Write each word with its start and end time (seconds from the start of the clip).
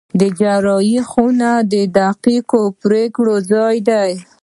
د 0.19 0.21
جراحي 0.39 0.97
خونه 1.09 1.51
د 1.71 1.73
دقیقو 1.99 2.61
پرېکړو 2.81 3.35
ځای 3.51 3.75
دی. 3.89 4.11